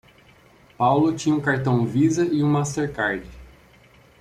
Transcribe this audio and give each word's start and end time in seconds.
Paulo 0.79 1.13
tinha 1.15 1.35
um 1.35 1.39
cartão 1.39 1.85
Visa 1.85 2.25
e 2.25 2.41
um 2.41 2.49
Mastercard. 2.49 3.23